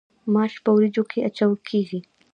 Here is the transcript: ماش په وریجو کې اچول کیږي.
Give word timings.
ماش 0.33 0.53
په 0.63 0.69
وریجو 0.75 1.03
کې 1.11 1.19
اچول 1.27 1.55
کیږي. 1.69 1.99